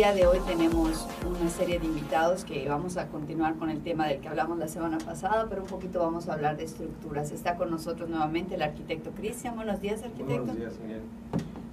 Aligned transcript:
día 0.00 0.14
de 0.14 0.26
hoy 0.26 0.38
tenemos 0.46 1.06
una 1.28 1.50
serie 1.50 1.78
de 1.78 1.84
invitados 1.84 2.46
que 2.46 2.66
vamos 2.66 2.96
a 2.96 3.08
continuar 3.08 3.56
con 3.56 3.68
el 3.68 3.82
tema 3.82 4.06
del 4.06 4.18
que 4.22 4.28
hablamos 4.28 4.56
la 4.58 4.66
semana 4.66 4.96
pasada, 4.96 5.44
pero 5.50 5.60
un 5.60 5.68
poquito 5.68 5.98
vamos 5.98 6.26
a 6.26 6.32
hablar 6.32 6.56
de 6.56 6.64
estructuras. 6.64 7.30
Está 7.32 7.56
con 7.56 7.70
nosotros 7.70 8.08
nuevamente 8.08 8.54
el 8.54 8.62
arquitecto 8.62 9.10
Cristian. 9.10 9.56
Buenos 9.56 9.78
días, 9.82 10.02
arquitecto. 10.02 10.36
Buenos 10.46 10.56
días, 10.56 10.72
ingeniero. 10.76 11.02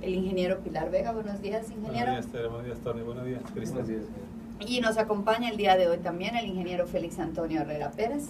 El 0.01 0.13
ingeniero 0.13 0.59
Pilar 0.59 0.91
Vega. 0.91 1.13
Buenos 1.13 1.41
días, 1.41 1.71
ingeniero. 1.71 2.11
Buenos 2.11 2.29
días. 2.33 2.43
Buenos 2.49 2.65
días, 2.65 2.77
Tony. 2.79 3.01
Buenos 3.01 3.25
días, 3.25 3.41
Cristian. 3.53 3.85
Buenos 3.85 3.87
días. 4.09 4.69
Y 4.69 4.81
nos 4.81 4.97
acompaña 4.97 5.49
el 5.49 5.55
día 5.55 5.77
de 5.77 5.87
hoy 5.87 5.99
también 5.99 6.35
el 6.35 6.47
ingeniero 6.47 6.85
Félix 6.85 7.19
Antonio 7.19 7.61
Herrera 7.61 7.91
Pérez. 7.91 8.25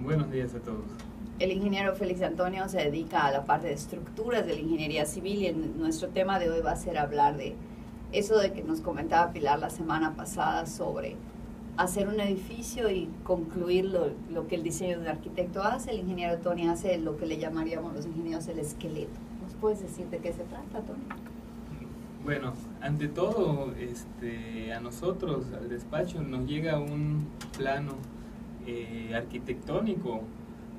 Buenos 0.00 0.30
días 0.30 0.54
a 0.54 0.60
todos. 0.60 0.84
El 1.40 1.50
ingeniero 1.50 1.96
Félix 1.96 2.22
Antonio 2.22 2.68
se 2.68 2.78
dedica 2.78 3.26
a 3.26 3.32
la 3.32 3.44
parte 3.44 3.66
de 3.66 3.72
estructuras 3.72 4.46
de 4.46 4.52
la 4.54 4.60
ingeniería 4.60 5.06
civil 5.06 5.38
y 5.42 5.46
el- 5.46 5.76
nuestro 5.76 6.06
tema 6.10 6.38
de 6.38 6.50
hoy 6.50 6.60
va 6.60 6.70
a 6.70 6.76
ser 6.76 6.98
hablar 6.98 7.36
de 7.36 7.56
eso 8.12 8.38
de 8.38 8.52
que 8.52 8.62
nos 8.62 8.80
comentaba 8.80 9.32
Pilar 9.32 9.58
la 9.58 9.70
semana 9.70 10.14
pasada 10.16 10.66
sobre 10.66 11.16
hacer 11.76 12.08
un 12.08 12.20
edificio 12.20 12.90
y 12.90 13.08
concluir 13.24 13.86
lo, 13.86 14.10
lo 14.30 14.46
que 14.48 14.56
el 14.56 14.62
diseño 14.62 14.96
de 14.96 15.02
un 15.02 15.08
arquitecto 15.08 15.62
hace. 15.62 15.92
El 15.92 16.00
ingeniero 16.00 16.38
Tony 16.38 16.68
hace 16.68 16.98
lo 16.98 17.16
que 17.16 17.26
le 17.26 17.38
llamaríamos 17.38 17.94
los 17.94 18.06
ingenieros 18.06 18.46
el 18.48 18.58
esqueleto. 18.58 19.18
¿Nos 19.42 19.54
puedes 19.54 19.80
decir 19.80 20.06
de 20.06 20.18
qué 20.18 20.32
se 20.32 20.44
trata, 20.44 20.80
Tony? 20.80 21.02
Bueno, 22.24 22.52
ante 22.82 23.08
todo, 23.08 23.72
este, 23.78 24.74
a 24.74 24.80
nosotros, 24.80 25.46
al 25.54 25.70
despacho, 25.70 26.20
nos 26.20 26.46
llega 26.46 26.78
un 26.78 27.26
plano 27.56 27.94
eh, 28.66 29.12
arquitectónico 29.14 30.20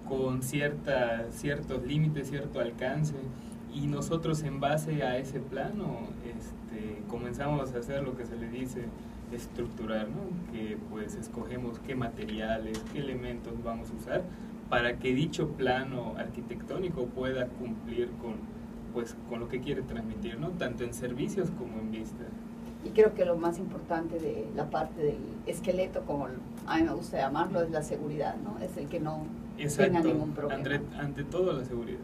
con 0.07 0.43
cierta, 0.43 1.25
ciertos 1.31 1.83
límites, 1.83 2.29
cierto 2.29 2.59
alcance, 2.59 3.15
y 3.73 3.87
nosotros 3.87 4.43
en 4.43 4.59
base 4.59 5.03
a 5.03 5.17
ese 5.17 5.39
plano 5.39 5.99
este, 6.25 7.01
comenzamos 7.07 7.73
a 7.73 7.79
hacer 7.79 8.03
lo 8.03 8.15
que 8.15 8.25
se 8.25 8.35
le 8.35 8.49
dice 8.49 8.85
estructurar, 9.31 10.07
¿no? 10.09 10.51
que 10.51 10.77
pues 10.89 11.15
escogemos 11.15 11.79
qué 11.79 11.95
materiales, 11.95 12.81
qué 12.91 12.99
elementos 12.99 13.53
vamos 13.63 13.89
a 13.91 13.93
usar 13.93 14.23
para 14.69 14.97
que 14.99 15.13
dicho 15.13 15.49
plano 15.49 16.13
arquitectónico 16.17 17.05
pueda 17.05 17.47
cumplir 17.47 18.09
con, 18.21 18.35
pues, 18.93 19.15
con 19.29 19.39
lo 19.41 19.47
que 19.47 19.61
quiere 19.61 19.81
transmitir, 19.81 20.39
¿no? 20.39 20.49
tanto 20.51 20.83
en 20.83 20.93
servicios 20.93 21.49
como 21.57 21.79
en 21.79 21.91
vista. 21.91 22.23
Y 22.83 22.89
creo 22.89 23.13
que 23.13 23.25
lo 23.25 23.37
más 23.37 23.59
importante 23.59 24.19
de 24.19 24.47
la 24.55 24.69
parte 24.69 25.01
del 25.01 25.17
esqueleto, 25.45 26.01
como 26.01 26.27
a 26.65 26.77
mí 26.77 26.83
me 26.83 26.93
gusta 26.93 27.17
llamarlo, 27.17 27.61
es 27.61 27.69
la 27.69 27.83
seguridad, 27.83 28.35
¿no? 28.37 28.57
Es 28.57 28.75
el 28.75 28.87
que 28.87 28.99
no 28.99 29.23
tenga 29.55 29.63
Exacto, 29.63 30.07
ningún 30.07 30.31
problema. 30.31 30.55
ante, 30.63 30.81
ante 30.97 31.23
todo 31.23 31.53
la 31.53 31.63
seguridad. 31.63 31.99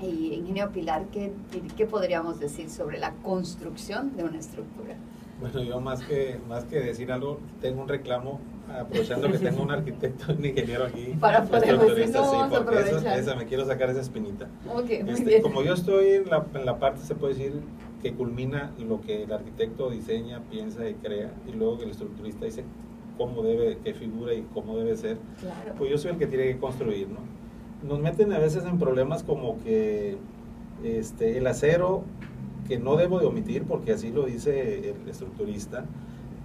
Y 0.00 0.34
ingeniero 0.34 0.70
Pilar, 0.72 1.06
¿qué, 1.12 1.32
¿qué 1.76 1.86
podríamos 1.86 2.38
decir 2.38 2.68
sobre 2.68 2.98
la 2.98 3.12
construcción 3.22 4.14
de 4.16 4.24
una 4.24 4.38
estructura? 4.38 4.94
Bueno, 5.40 5.62
yo 5.62 5.80
más 5.80 6.02
que, 6.02 6.38
más 6.48 6.64
que 6.64 6.80
decir 6.80 7.10
algo, 7.12 7.38
tengo 7.60 7.82
un 7.82 7.88
reclamo, 7.88 8.40
aprovechando 8.74 9.30
que 9.30 9.38
tengo 9.38 9.62
un 9.62 9.70
arquitecto, 9.70 10.32
un 10.32 10.44
ingeniero 10.44 10.84
aquí. 10.84 11.14
Para 11.20 11.44
poder 11.44 11.64
estructurista, 11.64 12.20
decir, 12.20 12.36
no, 12.38 12.48
sí, 12.48 12.54
porque 12.64 12.80
esa- 12.80 13.16
esa, 13.18 13.34
me 13.36 13.46
quiero 13.46 13.64
sacar 13.66 13.90
esa 13.90 14.00
espinita. 14.00 14.48
Ok, 14.68 14.84
muy 15.02 15.10
Este, 15.12 15.24
bien. 15.24 15.42
como 15.42 15.62
yo 15.62 15.74
estoy 15.74 16.06
en 16.08 16.28
la, 16.30 16.44
en 16.54 16.66
la 16.66 16.78
parte, 16.78 17.00
se 17.02 17.14
puede 17.14 17.34
decir, 17.34 17.52
que 18.02 18.12
culmina 18.14 18.72
lo 18.78 19.00
que 19.00 19.22
el 19.24 19.32
arquitecto 19.32 19.90
diseña, 19.90 20.40
piensa 20.50 20.86
y 20.88 20.94
crea, 20.94 21.32
y 21.48 21.52
luego 21.52 21.78
que 21.78 21.84
el 21.84 21.90
estructurista 21.90 22.44
dice 22.44 22.64
cómo 23.16 23.42
debe, 23.42 23.78
qué 23.82 23.94
figura 23.94 24.34
y 24.34 24.42
cómo 24.52 24.76
debe 24.76 24.94
ser, 24.96 25.16
Claro. 25.40 25.74
pues 25.78 25.90
yo 25.90 25.96
soy 25.98 26.12
el 26.12 26.18
que 26.18 26.26
tiene 26.26 26.44
que 26.44 26.58
construir, 26.58 27.08
¿no? 27.08 27.20
Nos 27.82 27.98
meten 28.00 28.32
a 28.32 28.38
veces 28.38 28.64
en 28.64 28.78
problemas 28.78 29.22
como 29.22 29.58
que 29.62 30.16
este, 30.84 31.38
el 31.38 31.46
acero, 31.46 32.02
que 32.68 32.78
no 32.78 32.96
debo 32.96 33.18
de 33.20 33.26
omitir 33.26 33.64
porque 33.64 33.92
así 33.92 34.10
lo 34.10 34.24
dice 34.24 34.90
el 34.90 35.08
estructurista, 35.08 35.84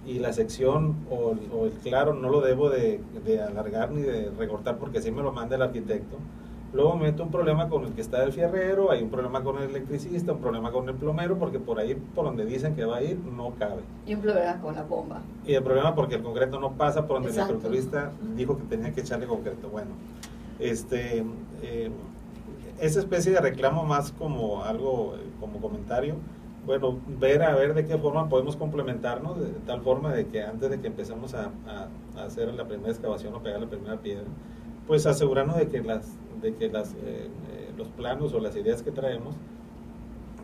y 0.06 0.18
la 0.18 0.32
sección 0.32 0.96
o, 1.10 1.32
el- 1.32 1.50
o 1.54 1.66
el 1.66 1.72
claro 1.72 2.14
no 2.14 2.28
lo 2.28 2.40
debo 2.40 2.70
de, 2.70 3.00
de 3.24 3.40
alargar 3.40 3.90
ni 3.92 4.02
de 4.02 4.30
recortar 4.38 4.76
porque 4.78 4.98
así 4.98 5.10
me 5.10 5.22
lo 5.22 5.32
manda 5.32 5.56
el 5.56 5.62
arquitecto. 5.62 6.16
Luego 6.72 6.96
me 6.96 7.04
meto 7.04 7.22
un 7.22 7.30
problema 7.30 7.68
con 7.68 7.84
el 7.84 7.92
que 7.92 8.00
está 8.00 8.24
el 8.24 8.32
fierrero, 8.32 8.90
hay 8.90 9.02
un 9.02 9.10
problema 9.10 9.42
con 9.44 9.58
el 9.58 9.68
electricista, 9.70 10.32
un 10.32 10.40
problema 10.40 10.72
con 10.72 10.88
el 10.88 10.94
plomero, 10.94 11.36
porque 11.38 11.58
por 11.58 11.78
ahí, 11.78 11.94
por 12.14 12.24
donde 12.24 12.46
dicen 12.46 12.74
que 12.74 12.84
va 12.86 12.96
a 12.96 13.02
ir, 13.02 13.18
no 13.18 13.52
cabe. 13.58 13.82
Y 14.06 14.14
un 14.14 14.22
problema 14.22 14.58
con 14.60 14.74
la 14.74 14.82
bomba. 14.82 15.20
Y 15.46 15.52
el 15.54 15.62
problema 15.62 15.94
porque 15.94 16.14
el 16.14 16.22
concreto 16.22 16.58
no 16.58 16.72
pasa 16.72 17.06
por 17.06 17.16
donde 17.16 17.28
Exacto. 17.28 17.52
el 17.52 17.56
estructurista 17.58 18.10
dijo 18.36 18.56
que 18.56 18.62
tenía 18.64 18.90
que 18.92 19.02
echarle 19.02 19.26
concreto. 19.26 19.68
Bueno, 19.68 19.90
este, 20.70 21.24
eh, 21.62 21.90
esa 22.80 23.00
especie 23.00 23.32
de 23.32 23.40
reclamo 23.40 23.84
más 23.84 24.12
como 24.12 24.64
algo, 24.64 25.14
como 25.40 25.60
comentario, 25.60 26.16
bueno, 26.66 26.98
ver 27.20 27.42
a 27.42 27.54
ver 27.56 27.74
de 27.74 27.84
qué 27.84 27.98
forma 27.98 28.28
podemos 28.28 28.56
complementarnos, 28.56 29.40
de 29.40 29.48
tal 29.66 29.80
forma 29.82 30.12
de 30.12 30.26
que 30.26 30.42
antes 30.42 30.70
de 30.70 30.80
que 30.80 30.86
empecemos 30.86 31.34
a, 31.34 31.50
a- 31.66 31.88
a 32.20 32.24
hacer 32.24 32.52
la 32.54 32.66
primera 32.66 32.90
excavación 32.90 33.34
o 33.34 33.42
pegar 33.42 33.60
la 33.60 33.66
primera 33.68 33.96
piedra, 34.00 34.24
pues 34.86 35.06
asegurarnos 35.06 35.56
de 35.56 35.68
que 35.68 35.82
las, 35.82 36.06
de 36.40 36.54
que 36.54 36.68
las, 36.68 36.92
eh, 36.94 36.96
eh, 37.52 37.72
los 37.76 37.88
planos 37.88 38.32
o 38.32 38.40
las 38.40 38.54
ideas 38.56 38.82
que 38.82 38.90
traemos 38.92 39.34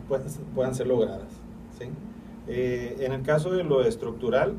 puedan, 0.07 0.27
puedan 0.55 0.75
ser 0.75 0.87
logradas. 0.87 1.29
¿sí? 1.77 1.85
Eh, 2.47 2.97
en 3.01 3.13
el 3.13 3.21
caso 3.21 3.51
de 3.51 3.63
lo 3.63 3.81
estructural, 3.83 4.53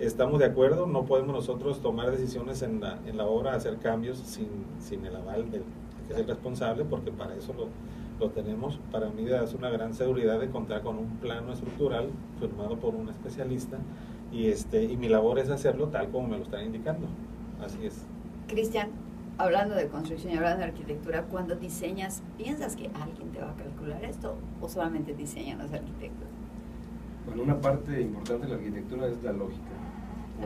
estamos 0.00 0.38
de 0.38 0.46
acuerdo, 0.46 0.86
no 0.86 1.04
podemos 1.04 1.34
nosotros 1.34 1.80
tomar 1.80 2.10
decisiones 2.10 2.62
en 2.62 2.80
la, 2.80 2.98
en 3.06 3.16
la 3.16 3.26
obra, 3.26 3.54
hacer 3.54 3.78
cambios 3.78 4.18
sin, 4.18 4.48
sin 4.78 5.04
el 5.04 5.16
aval 5.16 5.50
del 5.50 5.62
que 6.06 6.12
es 6.12 6.18
el 6.20 6.26
responsable, 6.26 6.84
porque 6.84 7.10
para 7.10 7.34
eso 7.34 7.52
lo, 7.52 7.68
lo 8.24 8.30
tenemos. 8.32 8.78
Para 8.90 9.10
mí 9.10 9.26
es 9.28 9.54
una 9.54 9.70
gran 9.70 9.94
seguridad 9.94 10.40
de 10.40 10.48
contar 10.48 10.82
con 10.82 10.98
un 10.98 11.16
plano 11.16 11.52
estructural 11.52 12.10
firmado 12.38 12.76
por 12.78 12.94
un 12.94 13.08
especialista 13.08 13.78
y, 14.32 14.48
este, 14.48 14.84
y 14.84 14.96
mi 14.96 15.08
labor 15.08 15.38
es 15.38 15.50
hacerlo 15.50 15.88
tal 15.88 16.08
como 16.10 16.28
me 16.28 16.38
lo 16.38 16.44
están 16.44 16.64
indicando. 16.64 17.06
Así 17.64 17.78
es. 17.84 18.04
Cristian, 18.48 18.90
hablando 19.38 19.74
de 19.74 19.88
construcción 19.88 20.32
y 20.32 20.36
hablando 20.36 20.58
de 20.58 20.64
arquitectura, 20.64 21.24
cuando 21.24 21.56
diseñas, 21.56 22.22
¿piensas 22.36 22.76
que 22.76 22.90
alguien 22.94 23.32
te 23.32 23.40
va 23.40 23.50
a 23.50 23.56
calcular 23.56 24.04
esto 24.04 24.36
o 24.60 24.68
solamente 24.68 25.14
diseñan 25.14 25.58
los 25.58 25.72
arquitectos? 25.72 26.28
Bueno, 27.26 27.42
una 27.42 27.60
parte 27.60 28.00
importante 28.00 28.46
de 28.46 28.52
la 28.52 28.58
arquitectura 28.58 29.08
es 29.08 29.20
la 29.22 29.32
lógica. 29.32 29.75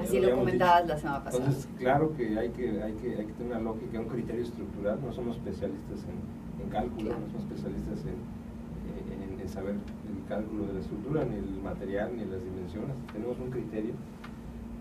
Así 0.03 0.21
lo 0.21 0.37
comentabas 0.37 0.83
dicho. 0.83 0.95
la 0.95 0.99
semana 1.01 1.25
pasada. 1.25 1.45
Entonces, 1.45 1.69
claro 1.79 2.13
que 2.17 2.39
hay 2.39 2.51
que, 2.51 2.83
hay 2.83 2.93
que, 2.95 3.17
hay 3.17 3.27
que 3.27 3.33
tener 3.33 3.53
una 3.53 3.61
lógica, 3.61 3.99
un 4.01 4.07
criterio 4.09 4.43
estructural. 4.43 4.99
No 5.05 5.13
somos 5.13 5.37
especialistas 5.37 6.05
en, 6.05 6.65
en 6.65 6.71
cálculo, 6.71 7.07
Claro. 7.11 7.21
no 7.21 7.27
somos 7.33 7.43
especialistas 7.51 7.99
en, 8.07 9.33
en- 9.35 9.41
en 9.41 9.49
saber 9.49 9.75
el 9.75 10.29
cálculo 10.29 10.67
de 10.67 10.75
la 10.75 10.81
estructura, 10.81 11.25
ni 11.25 11.37
el 11.37 11.61
material, 11.63 12.13
ni 12.17 12.25
las 12.25 12.43
dimensiones. 12.45 12.95
Tenemos 13.13 13.39
un 13.41 13.51
criterio. 13.51 13.93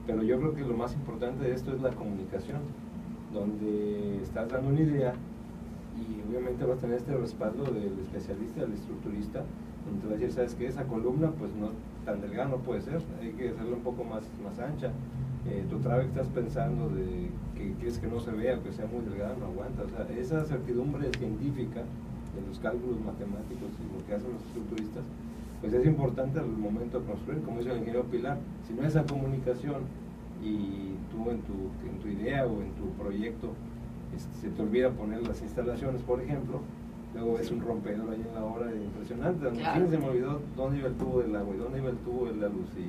Pero 0.06 0.22
yo 0.24 0.38
creo 0.40 0.54
que 0.54 0.62
lo 0.62 0.76
más 0.76 0.94
importante 0.94 1.46
de 1.46 1.54
esto 1.54 1.74
es 1.74 1.82
la 1.82 1.92
comunicación, 1.92 2.60
donde 3.34 4.22
estás 4.24 4.50
dando 4.50 4.70
una 4.70 4.82
idea 4.82 5.14
y 5.98 6.22
obviamente 6.30 6.66
vas 6.66 6.78
a 6.80 6.82
tener 6.82 6.98
este 6.98 7.16
respaldo 7.16 7.64
del 7.66 8.00
especialista, 8.00 8.62
del 8.62 8.74
estructurista, 8.74 9.44
a 10.08 10.12
decir, 10.14 10.32
¿sabes 10.32 10.56
qué? 10.56 10.68
Esa 10.68 10.84
columna, 10.86 11.32
pues 11.32 11.52
no 11.56 11.70
tan 12.06 12.22
delgada 12.22 12.50
no 12.50 12.58
puede 12.58 12.82
ser, 12.82 13.02
hay 13.22 13.32
que 13.32 13.50
hacerla 13.50 13.76
un 13.76 13.84
poco 13.84 14.04
más, 14.04 14.24
más 14.44 14.60
ancha. 14.60 14.92
Eh, 15.48 15.66
tu 15.70 15.80
trave 15.80 16.06
estás 16.06 16.28
pensando 16.28 16.90
de 16.90 17.30
que 17.56 17.74
quieres 17.74 17.98
que 17.98 18.08
no 18.08 18.20
se 18.20 18.32
vea, 18.32 18.60
que 18.60 18.72
sea 18.72 18.86
muy 18.86 19.04
delgada, 19.06 19.36
no 19.40 19.48
aguanta. 19.48 19.84
O 19.84 19.90
sea, 19.90 20.08
esa 20.18 20.46
certidumbre 20.46 21.10
científica 21.18 21.82
de 21.82 22.48
los 22.48 22.60
cálculos 22.60 23.00
matemáticos 23.02 23.70
y 23.80 23.98
lo 23.98 24.06
que 24.06 24.14
hacen 24.14 24.32
los 24.34 24.44
estructuristas, 24.46 25.04
pues 25.62 25.74
es 25.74 25.86
importante 25.86 26.40
al 26.40 26.48
momento 26.48 27.00
de 27.00 27.06
construir, 27.06 27.42
como 27.42 27.60
dice 27.60 27.72
el 27.72 27.80
ingeniero 27.80 28.04
Pilar. 28.06 28.38
Si 28.68 28.74
no 28.74 28.82
hay 28.82 28.88
esa 28.88 29.04
comunicación 29.04 29.84
y 30.44 30.96
tú 31.12 31.30
en 31.30 31.42
tu, 31.42 31.54
en 31.88 32.00
tu 32.02 32.08
idea 32.08 32.46
o 32.46 32.62
en 32.62 32.72
tu 32.74 32.90
proyecto 33.02 33.54
este, 34.16 34.34
se 34.42 34.50
te 34.50 34.62
olvida 34.62 34.90
poner 34.92 35.28
las 35.28 35.42
instalaciones, 35.42 36.02
por 36.02 36.22
ejemplo, 36.22 36.62
luego 37.14 37.34
ves 37.38 37.52
un 37.52 37.62
rompedor 37.62 38.10
ahí 38.12 38.22
en 38.28 38.34
la 38.36 38.44
obra 38.46 38.72
impresionante, 38.74 39.46
donde 39.46 39.60
Claro. 39.62 39.78
¿quién 39.80 39.90
se 39.92 39.98
me 39.98 40.10
olvidó 40.10 40.42
dónde 40.56 40.78
iba 40.80 40.88
el 40.88 40.96
tubo 40.96 41.20
del 41.22 41.36
agua 41.36 41.56
y 41.56 41.58
dónde 41.58 41.80
iba 41.80 41.90
el 41.90 41.98
tubo 41.98 42.26
de 42.26 42.36
la 42.36 42.48
luz 42.50 42.70
y, 42.78 42.82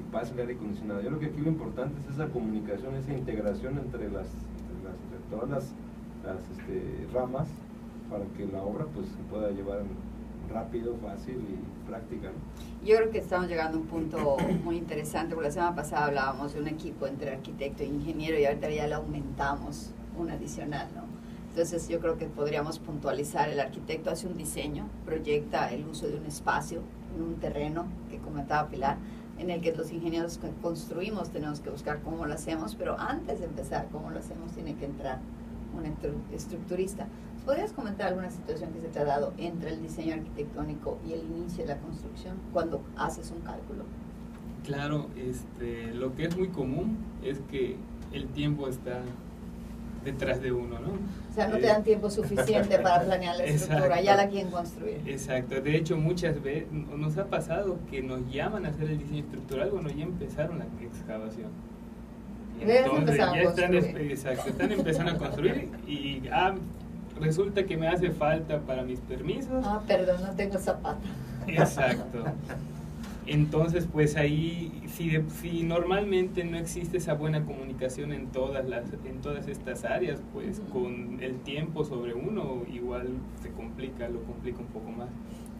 y 0.00 0.02
pasa 0.12 0.32
el 0.34 0.40
aire 0.40 0.54
acondicionado. 0.54 1.00
Yo 1.02 1.08
creo 1.08 1.20
que 1.20 1.26
aquí 1.26 1.40
lo 1.40 1.48
importante 1.48 1.94
es 2.00 2.14
esa 2.14 2.28
comunicación, 2.28 2.94
esa 2.94 3.12
integración 3.12 3.78
entre 3.78 4.10
las, 4.10 4.26
entre 4.26 4.84
las- 4.84 5.00
entre 5.04 5.18
todas 5.30 5.50
las, 5.50 5.64
las, 6.24 6.40
este, 6.58 7.06
ramas 7.12 7.48
para 8.10 8.24
que 8.36 8.46
la 8.46 8.62
obra 8.62 8.84
pues 8.94 9.06
se 9.08 9.22
pueda 9.30 9.50
llevar 9.50 9.82
rápido, 10.52 10.94
fácil 11.02 11.34
y 11.36 11.88
práctica. 11.88 12.28
¿no? 12.28 12.86
Yo 12.86 12.96
creo 12.96 13.10
que 13.10 13.18
estamos 13.18 13.48
llegando 13.48 13.78
a 13.78 13.80
un 13.80 13.86
punto 13.88 14.36
muy 14.64 14.76
interesante, 14.76 15.34
porque 15.34 15.48
la 15.48 15.52
semana 15.54 15.74
pasada 15.74 16.06
hablábamos 16.06 16.54
de 16.54 16.60
un 16.60 16.68
equipo 16.68 17.06
entre 17.06 17.32
arquitecto 17.32 17.82
e 17.82 17.86
ingeniero 17.86 18.38
y 18.38 18.44
ahorita 18.44 18.70
ya 18.70 18.86
le 18.86 18.94
aumentamos 18.94 19.90
un 20.16 20.30
adicional, 20.30 20.86
¿no? 20.94 21.05
Entonces 21.56 21.88
yo 21.88 22.00
creo 22.00 22.18
que 22.18 22.26
podríamos 22.26 22.78
puntualizar, 22.78 23.48
el 23.48 23.58
arquitecto 23.60 24.10
hace 24.10 24.26
un 24.26 24.36
diseño, 24.36 24.90
proyecta 25.06 25.72
el 25.72 25.86
uso 25.86 26.06
de 26.06 26.18
un 26.18 26.26
espacio, 26.26 26.82
un 27.18 27.36
terreno, 27.36 27.86
que 28.10 28.18
comentaba 28.18 28.68
Pilar, 28.68 28.98
en 29.38 29.48
el 29.48 29.62
que 29.62 29.74
los 29.74 29.90
ingenieros 29.90 30.36
que 30.36 30.50
construimos 30.60 31.30
tenemos 31.30 31.60
que 31.60 31.70
buscar 31.70 32.02
cómo 32.02 32.26
lo 32.26 32.34
hacemos, 32.34 32.74
pero 32.74 33.00
antes 33.00 33.38
de 33.40 33.46
empezar 33.46 33.88
cómo 33.90 34.10
lo 34.10 34.18
hacemos 34.18 34.52
tiene 34.52 34.74
que 34.74 34.84
entrar 34.84 35.18
un 35.74 35.84
estru- 35.84 36.20
estructurista. 36.34 37.06
¿Podrías 37.46 37.72
comentar 37.72 38.08
alguna 38.08 38.30
situación 38.30 38.70
que 38.74 38.82
se 38.82 38.88
te 38.88 38.98
ha 38.98 39.04
dado 39.06 39.32
entre 39.38 39.70
el 39.70 39.80
diseño 39.80 40.12
arquitectónico 40.12 40.98
y 41.08 41.14
el 41.14 41.20
inicio 41.22 41.64
de 41.64 41.68
la 41.72 41.78
construcción 41.78 42.36
cuando 42.52 42.82
haces 42.98 43.30
un 43.30 43.40
cálculo? 43.40 43.84
Claro, 44.62 45.06
este, 45.16 45.94
lo 45.94 46.14
que 46.14 46.24
es 46.26 46.36
muy 46.36 46.48
común 46.48 46.98
es 47.24 47.40
que 47.50 47.76
el 48.12 48.26
tiempo 48.28 48.68
está 48.68 49.00
detrás 50.06 50.40
de 50.40 50.52
uno, 50.52 50.78
¿no? 50.78 50.92
O 50.92 51.34
sea, 51.34 51.48
no 51.48 51.58
te 51.58 51.66
dan 51.66 51.82
tiempo 51.82 52.08
suficiente 52.08 52.78
para 52.78 53.02
planear 53.02 53.36
la 53.36 53.44
estructura, 53.44 54.00
ya 54.00 54.16
la 54.16 54.28
quieren 54.28 54.50
construir. 54.50 55.00
Exacto, 55.04 55.60
de 55.60 55.76
hecho 55.76 55.96
muchas 55.96 56.40
veces 56.42 56.70
nos 56.72 57.18
ha 57.18 57.26
pasado 57.26 57.78
que 57.90 58.02
nos 58.02 58.20
llaman 58.32 58.64
a 58.64 58.68
hacer 58.70 58.88
el 58.88 58.98
diseño 58.98 59.24
estructural 59.24 59.68
cuando 59.70 59.90
ya 59.90 60.04
empezaron 60.04 60.58
la 60.60 60.66
excavación. 60.80 61.50
Entonces 62.58 63.16
ya 63.18 63.42
están, 63.42 63.74
exacto, 63.74 64.48
están 64.48 64.72
empezando 64.72 65.10
a 65.10 65.18
construir 65.18 65.68
y 65.86 66.22
ah, 66.32 66.54
resulta 67.20 67.64
que 67.64 67.76
me 67.76 67.88
hace 67.88 68.10
falta 68.10 68.60
para 68.60 68.82
mis 68.82 69.00
permisos. 69.00 69.62
Ah, 69.66 69.82
perdón, 69.86 70.22
no 70.22 70.34
tengo 70.34 70.58
zapato. 70.58 71.00
Exacto. 71.46 72.24
Entonces, 73.26 73.88
pues 73.92 74.16
ahí, 74.16 74.82
si, 74.86 75.10
si 75.40 75.64
normalmente 75.64 76.44
no 76.44 76.56
existe 76.56 76.98
esa 76.98 77.14
buena 77.14 77.44
comunicación 77.44 78.12
en 78.12 78.28
todas, 78.28 78.68
las, 78.68 78.84
en 79.04 79.20
todas 79.20 79.48
estas 79.48 79.84
áreas, 79.84 80.22
pues 80.32 80.60
con 80.72 81.18
el 81.20 81.40
tiempo 81.40 81.84
sobre 81.84 82.14
uno 82.14 82.62
igual 82.72 83.08
se 83.42 83.50
complica, 83.50 84.08
lo 84.08 84.22
complica 84.22 84.60
un 84.60 84.66
poco 84.66 84.90
más. 84.92 85.08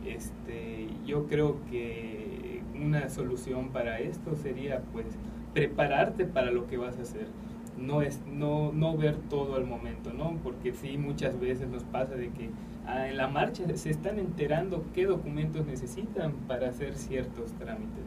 Este, 0.06 0.86
yo 1.04 1.26
creo 1.26 1.58
que 1.68 2.62
una 2.80 3.08
solución 3.08 3.70
para 3.70 3.98
esto 3.98 4.36
sería 4.36 4.82
pues 4.92 5.06
prepararte 5.52 6.24
para 6.24 6.52
lo 6.52 6.68
que 6.68 6.76
vas 6.76 6.96
a 6.98 7.02
hacer 7.02 7.26
no 7.76 8.02
es 8.02 8.20
no, 8.26 8.72
no 8.72 8.96
ver 8.96 9.16
todo 9.28 9.56
al 9.56 9.66
momento, 9.66 10.12
¿no? 10.12 10.38
Porque 10.42 10.72
sí, 10.72 10.96
muchas 10.96 11.38
veces 11.38 11.68
nos 11.68 11.84
pasa 11.84 12.14
de 12.14 12.30
que 12.30 12.50
en 12.88 13.16
la 13.16 13.28
marcha 13.28 13.64
se 13.76 13.90
están 13.90 14.18
enterando 14.18 14.84
qué 14.94 15.06
documentos 15.06 15.66
necesitan 15.66 16.32
para 16.46 16.68
hacer 16.68 16.94
ciertos 16.96 17.52
trámites. 17.52 18.04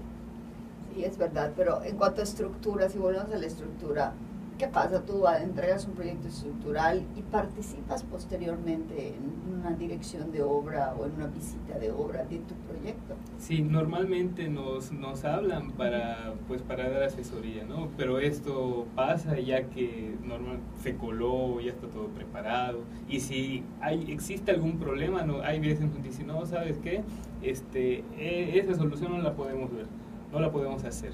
Sí, 0.93 1.03
es 1.03 1.17
verdad, 1.17 1.51
pero 1.55 1.83
en 1.83 1.97
cuanto 1.97 2.21
a 2.21 2.23
estructura, 2.23 2.89
si 2.89 2.97
volvemos 2.97 3.31
a 3.31 3.37
la 3.37 3.45
estructura, 3.45 4.13
¿Qué 4.59 4.67
pasa? 4.67 5.05
Tú 5.05 5.25
entregas 5.25 5.87
un 5.87 5.93
proyecto 5.93 6.27
estructural 6.27 7.01
y 7.15 7.21
participas 7.21 8.03
posteriormente 8.03 9.15
en 9.15 9.57
una 9.57 9.71
dirección 9.71 10.33
de 10.33 10.43
obra 10.43 10.93
o 10.99 11.05
en 11.05 11.13
una 11.13 11.27
visita 11.27 11.79
de 11.79 11.89
obra 11.91 12.25
de 12.25 12.39
tu 12.39 12.55
proyecto. 12.67 13.15
Sí, 13.37 13.61
normalmente 13.61 14.49
nos, 14.49 14.91
nos 14.91 15.23
hablan 15.23 15.71
para, 15.71 16.33
pues, 16.49 16.61
para 16.61 16.89
dar 16.89 17.03
asesoría, 17.03 17.63
¿no? 17.63 17.87
Pero 17.95 18.19
esto 18.19 18.85
pasa 18.97 19.39
ya 19.39 19.63
que 19.69 20.17
normal, 20.25 20.59
se 20.83 20.97
coló, 20.97 21.61
ya 21.61 21.71
está 21.71 21.87
todo 21.87 22.07
preparado. 22.07 22.79
Y 23.07 23.21
si 23.21 23.63
hay, 23.79 24.11
existe 24.11 24.51
algún 24.51 24.77
problema, 24.77 25.23
no, 25.23 25.41
hay 25.41 25.61
veces 25.61 25.89
nos 25.89 26.03
dicen, 26.03 26.27
no, 26.27 26.45
¿sabes 26.45 26.79
qué? 26.79 27.01
Este, 27.41 28.03
e, 28.17 28.59
esa 28.59 28.75
solución 28.75 29.13
no 29.13 29.19
la 29.19 29.35
podemos 29.35 29.71
ver, 29.71 29.85
no 30.33 30.41
la 30.41 30.51
podemos 30.51 30.83
hacer 30.83 31.13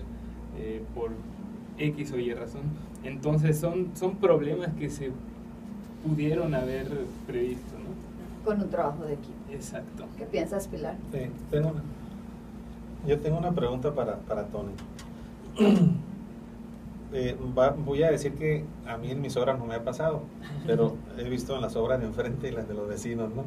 eh, 0.57 0.81
por 0.95 1.11
X 1.77 2.11
o 2.13 2.17
Y 2.17 2.33
razón 2.33 2.63
entonces 3.05 3.59
son, 3.59 3.91
son 3.95 4.15
problemas 4.15 4.69
que 4.79 4.89
se 4.89 5.11
pudieron 6.05 6.53
haber 6.55 6.87
previsto, 7.27 7.75
¿no? 7.77 8.43
Con 8.43 8.61
un 8.61 8.69
trabajo 8.69 9.05
de 9.05 9.13
equipo. 9.13 9.33
Exacto. 9.51 10.05
¿Qué 10.17 10.25
piensas, 10.25 10.67
Pilar? 10.67 10.95
Sí, 11.11 11.19
tengo 11.51 11.69
una, 11.69 11.83
yo 13.07 13.19
tengo 13.19 13.37
una 13.37 13.51
pregunta 13.51 13.93
para, 13.93 14.17
para 14.17 14.45
Tony. 14.47 14.73
Eh, 17.13 17.37
voy 17.85 18.03
a 18.03 18.11
decir 18.11 18.33
que 18.33 18.65
a 18.85 18.97
mí 18.97 19.09
en 19.09 19.21
mis 19.21 19.37
obras 19.37 19.57
no 19.57 19.65
me 19.65 19.75
ha 19.75 19.83
pasado, 19.85 20.23
pero 20.65 20.97
he 21.17 21.29
visto 21.29 21.55
en 21.55 21.61
las 21.61 21.77
obras 21.77 22.01
de 22.01 22.07
enfrente 22.07 22.49
y 22.49 22.51
las 22.51 22.67
de 22.67 22.73
los 22.73 22.89
vecinos, 22.89 23.29
¿no? 23.33 23.45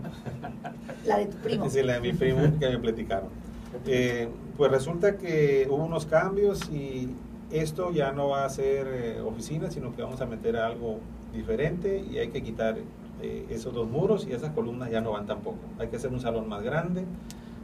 La 1.05 1.19
de 1.19 1.27
tu 1.27 1.37
primo. 1.39 1.69
Sí, 1.69 1.83
la 1.83 1.95
de 1.95 2.01
mi 2.01 2.13
primo 2.15 2.41
que 2.59 2.69
me 2.71 2.79
platicaron. 2.79 3.29
Eh, 3.87 4.29
pues 4.57 4.71
resulta 4.71 5.19
que 5.19 5.69
hubo 5.71 5.85
unos 5.85 6.07
cambios 6.07 6.71
y 6.71 7.11
esto 7.51 7.91
ya 7.93 8.13
no 8.13 8.29
va 8.29 8.45
a 8.45 8.49
ser 8.49 8.87
eh, 8.89 9.21
oficina, 9.21 9.71
sino 9.71 9.95
que 9.95 10.03
vamos 10.03 10.21
a 10.21 10.27
meter 10.27 10.57
algo 10.57 10.99
diferente 11.33 12.05
y 12.11 12.19
hay 12.19 12.29
que 12.29 12.43
quitar 12.43 12.77
eh, 13.23 13.47
esos 13.51 13.75
dos 13.75 13.89
muros 13.89 14.27
y 14.29 14.33
esas 14.33 14.51
columnas 14.51 14.91
ya 14.91 15.01
no 15.01 15.13
van 15.13 15.27
tampoco. 15.27 15.59
Hay 15.79 15.89
que 15.89 15.97
hacer 15.97 16.13
un 16.13 16.21
salón 16.21 16.49
más 16.49 16.63
grande, 16.63 17.05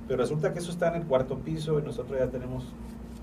pero 0.09 0.21
resulta 0.21 0.53
que 0.53 0.59
eso 0.59 0.71
está 0.71 0.89
en 0.89 1.03
el 1.03 1.07
cuarto 1.07 1.39
piso 1.39 1.79
y 1.79 1.83
nosotros 1.83 2.19
ya 2.19 2.29
tenemos 2.29 2.65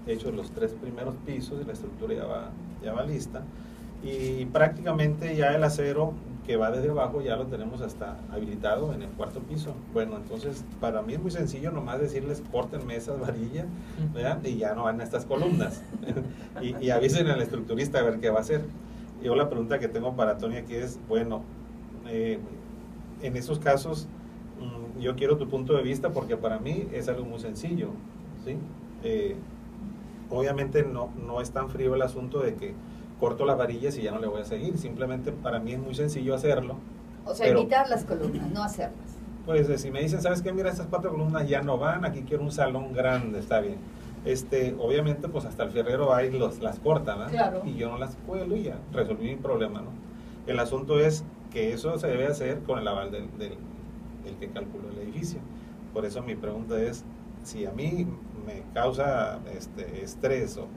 hecho 0.08 0.32
los 0.32 0.52
tres 0.52 0.74
primeros 0.74 1.16
pisos 1.26 1.62
y 1.62 1.66
la 1.66 1.74
estructura 1.74 2.14
ya 2.14 2.26
va, 2.26 2.50
ya 2.84 2.94
va 2.94 3.04
lista. 3.04 3.44
Y 4.04 4.46
prácticamente 4.46 5.36
ya 5.36 5.54
el 5.56 5.64
acero 5.64 6.14
que 6.46 6.58
va 6.58 6.72
desde 6.72 6.90
abajo 6.90 7.22
ya 7.22 7.36
lo 7.36 7.46
tenemos 7.46 7.82
hasta 7.82 8.18
habilitado 8.32 8.94
en 8.94 9.04
el 9.04 9.10
cuarto 9.10 9.40
piso. 9.42 9.76
Bueno, 9.94 10.18
entonces 10.18 10.66
para 10.80 11.02
mí 11.02 11.14
es 11.14 11.22
muy 11.22 11.32
sencillo 11.32 11.72
nomás 11.72 12.00
decirles 12.00 12.42
corten 12.52 12.90
esas 12.92 13.20
varillas 13.20 13.68
y 14.44 14.58
ya 14.58 14.74
no 14.74 14.84
van 14.84 15.02
a 15.02 15.04
estas 15.04 15.26
columnas. 15.26 15.84
y, 16.62 16.76
y, 16.84 16.90
avisen 16.90 17.28
al 17.28 17.42
estructurista 17.42 18.00
a 18.00 18.04
ver 18.04 18.20
qué 18.20 18.30
va 18.30 18.40
a 18.40 18.42
hacer. 18.42 18.62
Yo 19.24 19.36
la 19.36 19.50
pregunta 19.50 19.78
que 19.78 19.88
tengo 19.88 20.16
para 20.16 20.38
Tony 20.40 20.58
aquí 20.58 20.74
es, 20.74 21.00
bueno, 21.08 21.44
eh, 22.08 22.40
en 23.22 23.38
esos 23.38 23.60
casos 23.60 24.08
mm, 24.60 25.00
yo 25.00 25.16
quiero 25.16 25.38
tu 25.38 25.48
punto 25.48 25.74
de 25.76 25.84
vista 25.84 26.12
porque 26.12 26.38
para 26.38 26.60
mí 26.60 26.88
es 26.92 27.08
algo 27.08 27.26
muy 27.26 27.40
sencillo. 27.40 27.90
¿sí? 28.44 28.58
Eh, 29.04 29.36
obviamente 30.30 30.84
no, 30.84 31.10
no 31.26 31.42
es 31.42 31.52
tan 31.52 31.70
frío 31.70 31.94
el 31.94 32.02
asunto 32.02 32.40
de 32.40 32.56
que 32.56 32.74
corto 33.22 33.46
las 33.46 33.58
varillas 33.58 33.98
y 33.98 34.02
ya 34.02 34.12
no 34.12 34.20
le 34.20 34.28
voy 34.28 34.42
a 34.42 34.46
seguir. 34.46 34.78
Simplemente 34.78 35.32
para 35.32 35.60
mí 35.60 35.74
es 35.74 35.80
muy 35.80 35.96
sencillo 35.96 36.36
hacerlo. 36.36 36.76
O 37.24 37.34
sea, 37.34 37.48
evitar 37.48 37.88
las 37.88 38.04
columnas, 38.04 38.50
no 38.52 38.64
hacerlas. 38.64 38.98
Pues 39.46 39.70
eh, 39.70 39.78
si 39.78 39.92
me 39.92 40.02
dicen, 40.02 40.22
¿sabes 40.22 40.42
qué? 40.42 40.52
Mira, 40.52 40.70
estas 40.70 40.88
cuatro 40.88 41.12
columnas 41.12 41.48
ya 41.48 41.62
no 41.62 41.78
van, 41.78 42.04
aquí 42.04 42.24
quiero 42.28 42.44
un 42.44 42.52
salón 42.52 42.94
grande, 42.94 43.40
está 43.40 43.60
bien. 43.60 43.78
Este, 44.26 44.76
obviamente, 44.80 45.30
pues 45.30 45.46
hasta 45.46 45.64
el 45.64 45.72
ferrero 45.72 46.08
va 46.08 46.24
y 46.24 46.32
los, 46.38 46.60
las 46.60 46.80
corta, 46.80 47.16
¿no? 47.16 47.28
Claro. 47.28 47.62
Y 47.64 47.76
yo 47.76 47.90
no 47.90 47.98
las 47.98 48.16
cuelo 48.28 48.56
y 48.56 48.64
ya 48.64 48.78
resolví 48.92 49.30
mi 49.30 49.36
problema, 49.36 49.82
¿no? 49.82 49.90
El 50.48 50.60
asunto 50.60 51.00
es 51.00 51.24
que 51.52 51.74
eso 51.74 51.98
se 52.00 52.08
debe 52.08 52.28
hacer 52.28 52.60
con 52.64 52.80
el 52.80 52.88
aval 52.88 53.12
del, 53.12 53.30
del, 53.38 53.54
del 54.24 54.36
que 54.40 54.50
calculó 54.50 54.90
el 54.90 54.98
edificio. 54.98 55.40
Por 55.94 56.06
eso 56.06 56.24
mi 56.24 56.36
pregunta 56.36 56.82
es, 56.82 57.04
si 57.44 57.66
a 57.66 57.72
mí 57.72 58.08
me 58.46 58.64
causa 58.74 59.40
este, 59.56 60.04
estrés 60.04 60.58
o, 60.58 60.68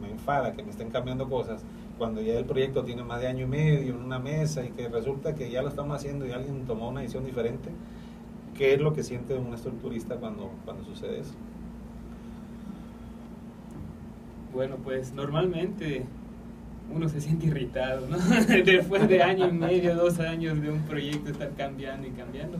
me, 0.00 0.06
me, 0.06 0.12
enfada 0.12 0.52
que 0.52 0.62
me 0.62 0.70
estén 0.70 0.90
cambiando 0.90 1.28
cosas, 1.28 1.62
cuando 2.00 2.22
ya 2.22 2.38
el 2.38 2.46
proyecto 2.46 2.82
tiene 2.82 3.04
más 3.04 3.20
de 3.20 3.26
año 3.26 3.44
y 3.44 3.46
medio 3.46 3.94
en 3.94 4.02
una 4.02 4.18
mesa 4.18 4.64
y 4.64 4.70
que 4.70 4.88
resulta 4.88 5.34
que 5.34 5.50
ya 5.50 5.60
lo 5.60 5.68
estamos 5.68 5.94
haciendo 5.94 6.26
y 6.26 6.32
alguien 6.32 6.64
tomó 6.64 6.88
una 6.88 7.02
decisión 7.02 7.26
diferente, 7.26 7.68
¿qué 8.56 8.72
es 8.72 8.80
lo 8.80 8.94
que 8.94 9.02
siente 9.02 9.34
un 9.34 9.52
estructurista 9.52 10.16
cuando, 10.16 10.50
cuando 10.64 10.82
sucede 10.82 11.20
eso? 11.20 11.34
Bueno, 14.54 14.76
pues 14.82 15.12
normalmente 15.12 16.06
uno 16.90 17.06
se 17.06 17.20
siente 17.20 17.48
irritado, 17.48 18.08
¿no? 18.08 18.16
Después 18.64 19.06
de 19.06 19.22
año 19.22 19.46
y 19.48 19.52
medio, 19.52 19.94
dos 19.94 20.20
años 20.20 20.58
de 20.58 20.70
un 20.70 20.80
proyecto 20.84 21.30
estar 21.30 21.52
cambiando 21.52 22.08
y 22.08 22.12
cambiando. 22.12 22.56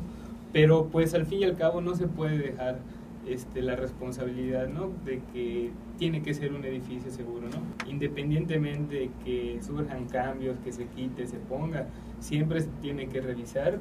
Pero 0.52 0.88
pues 0.88 1.14
al 1.14 1.24
fin 1.24 1.38
y 1.38 1.44
al 1.44 1.56
cabo 1.56 1.80
no 1.80 1.94
se 1.94 2.08
puede 2.08 2.36
dejar 2.36 2.80
este, 3.26 3.62
la 3.62 3.76
responsabilidad 3.76 4.68
¿no? 4.68 4.90
de 5.04 5.20
que 5.32 5.70
tiene 5.98 6.22
que 6.22 6.34
ser 6.34 6.52
un 6.52 6.64
edificio 6.64 7.10
seguro, 7.10 7.48
¿no? 7.48 7.90
independientemente 7.90 8.94
de 8.94 9.10
que 9.24 9.58
surjan 9.62 10.06
cambios, 10.06 10.58
que 10.60 10.72
se 10.72 10.86
quite, 10.86 11.26
se 11.26 11.36
ponga, 11.38 11.86
siempre 12.18 12.60
se 12.60 12.68
tiene 12.80 13.08
que 13.08 13.20
revisar 13.20 13.78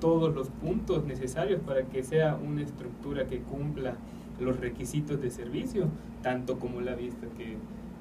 todos 0.00 0.34
los 0.34 0.48
puntos 0.50 1.04
necesarios 1.04 1.60
para 1.60 1.82
que 1.82 2.02
sea 2.04 2.36
una 2.36 2.62
estructura 2.62 3.26
que 3.26 3.40
cumpla 3.40 3.96
los 4.38 4.60
requisitos 4.60 5.20
de 5.20 5.30
servicio, 5.30 5.88
tanto 6.22 6.58
como 6.58 6.80
la 6.80 6.94
vista 6.94 7.26
que, 7.36 7.56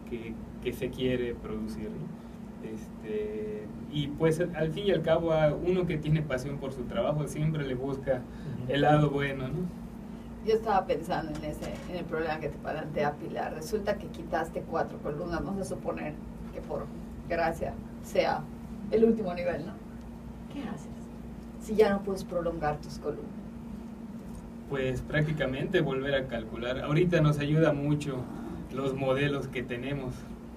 que, 0.10 0.34
que 0.64 0.74
se 0.74 0.90
quiere 0.90 1.34
producir. 1.34 1.90
Este, 2.64 3.64
y 3.92 4.08
pues 4.08 4.40
al 4.40 4.72
fin 4.72 4.88
y 4.88 4.92
al 4.92 5.02
cabo 5.02 5.32
a 5.32 5.54
uno 5.54 5.88
que 5.88 5.98
tiene 5.98 6.22
pasión 6.22 6.58
por 6.58 6.74
su 6.74 6.84
trabajo 6.84 7.28
siempre 7.28 7.66
le 7.66 7.76
busca 7.76 8.22
el 8.68 8.82
lado 8.82 9.10
bueno, 9.10 9.48
¿no? 9.48 9.87
Yo 10.48 10.54
estaba 10.54 10.86
pensando 10.86 11.38
en 11.38 11.44
ese, 11.44 11.74
en 11.90 11.98
el 11.98 12.06
problema 12.06 12.40
que 12.40 12.48
te 12.48 12.58
plantea 12.58 13.14
Pilar. 13.14 13.54
Resulta 13.54 13.98
que 13.98 14.08
quitaste 14.08 14.62
cuatro 14.62 14.98
columnas, 15.00 15.44
vamos 15.44 15.62
a 15.62 15.66
suponer 15.66 16.14
que 16.54 16.62
por 16.62 16.86
gracia 17.28 17.74
sea 18.02 18.42
el 18.92 19.04
último 19.04 19.34
nivel, 19.34 19.66
¿no? 19.66 19.74
¿Qué 20.54 20.62
haces 20.70 20.88
si 21.62 21.76
ya 21.76 21.90
no 21.90 22.02
puedes 22.02 22.24
prolongar 22.24 22.78
tus 22.78 22.98
columnas? 22.98 23.26
Pues 24.70 25.02
prácticamente 25.02 25.82
volver 25.82 26.16
a 26.16 26.28
calcular. 26.28 26.80
Ahorita 26.80 27.20
nos 27.20 27.40
ayuda 27.40 27.74
mucho 27.74 28.24
los 28.74 28.94
modelos 28.94 29.50
que 29.50 29.64
tenemos, 29.64 30.14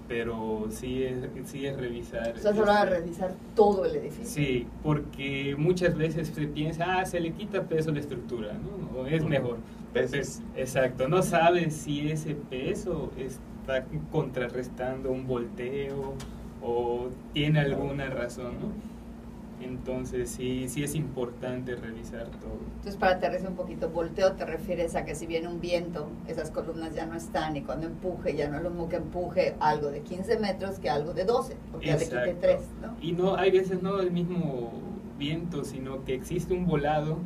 pero 0.06 0.68
sí 0.70 1.02
es, 1.02 1.16
sí 1.46 1.66
es 1.66 1.76
revisar. 1.76 2.28
Estás 2.28 2.56
hablando 2.56 2.92
de 2.92 3.00
revisar 3.00 3.34
todo 3.56 3.84
el 3.84 3.96
edificio. 3.96 4.26
Sí, 4.26 4.66
porque 4.84 5.56
muchas 5.58 5.96
veces 5.96 6.28
se 6.28 6.46
piensa, 6.46 7.00
ah, 7.00 7.06
se 7.06 7.18
le 7.18 7.32
quita 7.32 7.64
peso 7.64 7.90
a 7.90 7.94
la 7.94 8.00
estructura, 8.00 8.52
¿no? 8.52 9.00
O 9.00 9.06
es 9.06 9.24
mejor 9.24 9.58
pesos. 9.92 10.40
Exacto, 10.56 11.08
no 11.08 11.22
sabes 11.22 11.74
si 11.74 12.10
ese 12.10 12.34
peso 12.34 13.10
está 13.18 13.84
contrarrestando 14.10 15.10
un 15.10 15.26
volteo 15.26 16.14
o 16.62 17.08
tiene 17.32 17.60
alguna 17.60 18.08
razón, 18.08 18.54
¿no? 18.60 18.90
Entonces 19.64 20.30
sí, 20.30 20.68
sí 20.68 20.82
es 20.82 20.94
importante 20.94 21.76
revisar 21.76 22.28
todo. 22.28 22.58
Entonces 22.76 22.96
para 22.96 23.16
aterrizar 23.16 23.50
un 23.50 23.56
poquito, 23.56 23.90
volteo 23.90 24.32
te 24.32 24.46
refieres 24.46 24.94
a 24.96 25.04
que 25.04 25.14
si 25.14 25.26
viene 25.26 25.48
un 25.48 25.60
viento, 25.60 26.08
esas 26.26 26.50
columnas 26.50 26.94
ya 26.94 27.04
no 27.04 27.14
están 27.14 27.56
y 27.56 27.62
cuando 27.62 27.86
empuje 27.86 28.34
ya 28.34 28.48
no 28.48 28.56
es 28.56 28.62
lo 28.62 28.70
mismo 28.70 28.88
que 28.88 28.96
empuje 28.96 29.56
algo 29.60 29.90
de 29.90 30.00
15 30.00 30.38
metros 30.38 30.78
que 30.78 30.88
algo 30.88 31.12
de 31.12 31.24
12, 31.24 31.56
porque 31.70 31.86
ya 31.88 31.96
le 31.96 32.04
quité 32.04 32.36
3, 32.40 32.60
¿no? 32.80 32.96
Y 33.02 33.12
no, 33.12 33.36
hay 33.36 33.50
veces 33.50 33.82
no 33.82 34.00
el 34.00 34.10
mismo 34.10 34.72
viento, 35.18 35.64
sino 35.64 36.04
que 36.04 36.14
existe 36.14 36.54
un 36.54 36.66
volado 36.66 37.18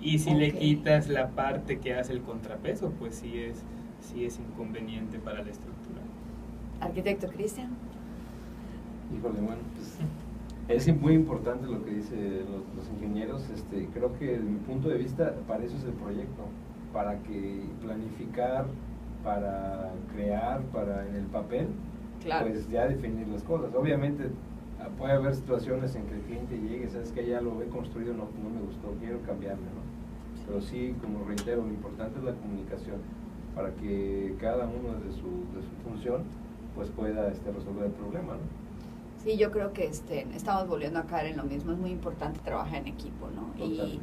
y 0.00 0.18
si 0.18 0.34
le 0.34 0.52
quitas 0.52 1.08
la 1.08 1.28
parte 1.28 1.78
que 1.78 1.94
hace 1.94 2.12
el 2.12 2.22
contrapeso, 2.22 2.92
pues 2.98 3.16
sí 3.16 3.38
es, 3.38 3.62
sí 4.00 4.24
es 4.24 4.38
inconveniente 4.38 5.18
para 5.18 5.42
la 5.42 5.50
estructura. 5.50 6.00
Arquitecto 6.80 7.28
Cristian. 7.28 7.70
Híjole, 9.14 9.40
bueno, 9.40 9.60
pues 9.74 9.98
es 10.68 11.00
muy 11.00 11.14
importante 11.14 11.66
lo 11.66 11.84
que 11.84 11.90
dicen 11.90 12.46
los, 12.76 12.88
ingenieros. 12.94 13.48
Este, 13.50 13.86
creo 13.92 14.16
que 14.18 14.26
desde 14.26 14.44
mi 14.44 14.58
punto 14.60 14.88
de 14.88 14.98
vista, 14.98 15.34
para 15.46 15.64
eso 15.64 15.76
es 15.76 15.84
el 15.84 15.92
proyecto, 15.92 16.44
para 16.92 17.18
que 17.22 17.62
planificar, 17.82 18.66
para 19.22 19.90
crear, 20.14 20.62
para 20.72 21.06
en 21.08 21.16
el 21.16 21.26
papel, 21.26 21.68
pues 22.22 22.68
ya 22.70 22.86
definir 22.86 23.28
las 23.28 23.42
cosas. 23.42 23.74
Obviamente 23.74 24.30
ah, 24.80 24.88
puede 24.96 25.12
haber 25.12 25.34
situaciones 25.34 25.94
en 25.94 26.06
que 26.06 26.14
el 26.14 26.20
cliente 26.20 26.56
llegue, 26.58 26.88
sabes 26.88 27.12
que 27.12 27.26
ya 27.26 27.40
lo 27.40 27.56
ve 27.56 27.66
construido, 27.66 28.14
no, 28.14 28.28
no 28.42 28.50
me 28.50 28.60
gustó, 28.60 28.94
quiero 29.00 29.20
cambiarme, 29.22 29.66
¿no? 29.74 29.79
Pero 30.50 30.62
sí, 30.62 30.96
como 31.00 31.24
reitero, 31.24 31.62
lo 31.62 31.68
importante 31.68 32.18
es 32.18 32.24
la 32.24 32.34
comunicación 32.34 32.96
para 33.54 33.72
que 33.74 34.34
cada 34.40 34.66
uno 34.66 34.98
de 34.98 35.12
su, 35.12 35.46
de 35.54 35.62
su 35.62 35.88
función 35.88 36.24
pues 36.74 36.88
pueda 36.90 37.28
este, 37.28 37.52
resolver 37.52 37.84
el 37.84 37.92
problema, 37.92 38.32
¿no? 38.32 38.40
Sí, 39.22 39.36
yo 39.36 39.52
creo 39.52 39.72
que 39.72 39.86
este, 39.86 40.26
estamos 40.34 40.66
volviendo 40.66 40.98
a 40.98 41.04
caer 41.04 41.26
en 41.26 41.36
lo 41.36 41.44
mismo. 41.44 41.70
Es 41.70 41.78
muy 41.78 41.90
importante 41.90 42.40
trabajar 42.40 42.78
en 42.78 42.88
equipo, 42.88 43.28
¿no? 43.28 43.64
Y, 43.64 44.00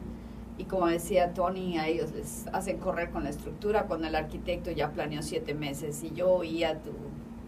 y, 0.58 0.64
como 0.66 0.88
decía 0.88 1.34
Tony, 1.34 1.78
a 1.80 1.88
ellos 1.88 2.14
les 2.14 2.48
hacen 2.54 2.78
correr 2.78 3.10
con 3.10 3.26
la 3.26 3.30
estructura 3.30 3.84
cuando 3.84 4.08
el 4.08 4.16
arquitecto 4.16 4.72
ya 4.72 4.92
planeó 4.92 5.24
siete 5.24 5.54
meses. 5.54 6.02
Y 6.02 6.12
yo 6.12 6.32
oía 6.32 6.82
tu 6.82 6.92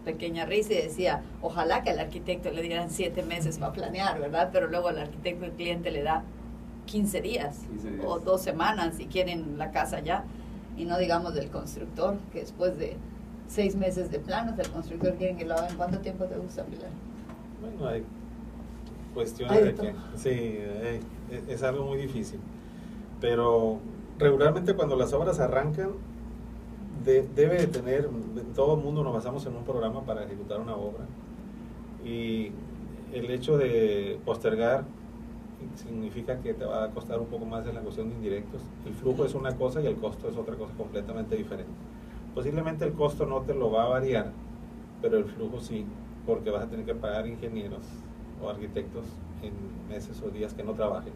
pequeña 0.04 0.44
risa 0.44 0.74
y 0.74 0.82
decía, 0.82 1.22
ojalá 1.40 1.82
que 1.82 1.90
al 1.90 2.00
arquitecto 2.00 2.50
le 2.50 2.60
dieran 2.60 2.90
siete 2.90 3.22
meses 3.22 3.58
para 3.58 3.72
planear, 3.72 4.20
¿verdad? 4.20 4.50
Pero 4.52 4.66
luego 4.66 4.88
al 4.88 4.98
arquitecto 4.98 5.46
el 5.46 5.52
cliente 5.52 5.90
le 5.90 6.02
da 6.02 6.24
15 6.90 7.20
días, 7.22 7.60
o 8.04 8.18
dos 8.18 8.42
semanas 8.42 8.96
si 8.96 9.06
quieren 9.06 9.58
la 9.58 9.70
casa 9.70 10.00
ya. 10.00 10.24
Y 10.76 10.84
no 10.84 10.98
digamos 10.98 11.34
del 11.34 11.50
constructor, 11.50 12.16
que 12.32 12.40
después 12.40 12.78
de 12.78 12.96
seis 13.46 13.76
meses 13.76 14.10
de 14.10 14.18
planos, 14.18 14.58
el 14.58 14.68
constructor 14.70 15.14
quiere 15.14 15.36
que 15.36 15.44
lo 15.44 15.54
hagan. 15.54 15.76
¿Cuánto 15.76 15.98
tiempo 15.98 16.24
te 16.24 16.36
gusta, 16.36 16.64
Pilar? 16.64 16.90
Bueno, 17.60 17.88
hay 17.88 18.04
cuestiones 19.14 19.64
de 19.64 19.74
que 19.74 19.94
sí, 20.16 20.58
es 21.48 21.62
algo 21.62 21.84
muy 21.84 21.98
difícil. 21.98 22.40
Pero 23.20 23.78
regularmente 24.18 24.74
cuando 24.74 24.96
las 24.96 25.12
obras 25.12 25.38
arrancan, 25.40 25.90
debe 27.04 27.58
de 27.58 27.66
tener, 27.66 28.08
todo 28.54 28.74
el 28.74 28.82
mundo 28.82 29.02
nos 29.02 29.12
basamos 29.12 29.44
en 29.46 29.56
un 29.56 29.64
programa 29.64 30.02
para 30.02 30.24
ejecutar 30.24 30.60
una 30.60 30.74
obra. 30.74 31.04
Y 32.04 32.52
el 33.12 33.30
hecho 33.30 33.58
de 33.58 34.18
postergar 34.24 34.84
significa 35.76 36.40
que 36.40 36.54
te 36.54 36.64
va 36.64 36.84
a 36.84 36.90
costar 36.90 37.18
un 37.18 37.26
poco 37.26 37.44
más 37.44 37.66
en 37.66 37.74
la 37.74 37.80
cuestión 37.80 38.08
de 38.08 38.14
indirectos. 38.16 38.62
El 38.86 38.94
flujo 38.94 39.24
es 39.24 39.34
una 39.34 39.56
cosa 39.56 39.80
y 39.80 39.86
el 39.86 39.96
costo 39.96 40.28
es 40.28 40.36
otra 40.36 40.56
cosa 40.56 40.72
completamente 40.74 41.36
diferente. 41.36 41.72
Posiblemente 42.34 42.84
el 42.84 42.92
costo 42.92 43.26
no 43.26 43.40
te 43.42 43.54
lo 43.54 43.70
va 43.70 43.84
a 43.84 43.88
variar, 43.88 44.32
pero 45.02 45.18
el 45.18 45.24
flujo 45.24 45.60
sí 45.60 45.84
porque 46.26 46.50
vas 46.50 46.62
a 46.62 46.66
tener 46.66 46.86
que 46.86 46.94
pagar 46.94 47.26
ingenieros 47.26 47.82
o 48.42 48.48
arquitectos 48.48 49.04
en 49.42 49.52
meses 49.88 50.22
o 50.22 50.30
días 50.30 50.54
que 50.54 50.62
no 50.62 50.74
trabajen. 50.74 51.12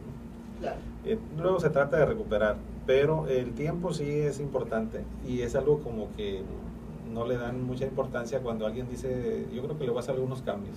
Eh, 1.04 1.18
luego 1.38 1.60
se 1.60 1.70
trata 1.70 1.98
de 1.98 2.06
recuperar, 2.06 2.56
pero 2.86 3.26
el 3.28 3.52
tiempo 3.52 3.92
sí 3.92 4.08
es 4.08 4.40
importante 4.40 5.04
y 5.26 5.42
es 5.42 5.54
algo 5.54 5.80
como 5.80 6.08
que 6.16 6.42
no 7.12 7.26
le 7.26 7.36
dan 7.36 7.64
mucha 7.64 7.84
importancia 7.84 8.40
cuando 8.40 8.66
alguien 8.66 8.88
dice, 8.88 9.46
yo 9.52 9.62
creo 9.62 9.78
que 9.78 9.84
le 9.84 9.90
voy 9.90 9.98
a 9.98 10.00
hacer 10.00 10.14
algunos 10.14 10.42
cambios. 10.42 10.76